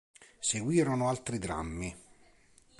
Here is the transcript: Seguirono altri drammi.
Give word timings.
Seguirono 0.39 1.07
altri 1.09 1.37
drammi. 1.37 1.95